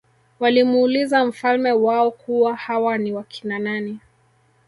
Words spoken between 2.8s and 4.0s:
ni wakina nani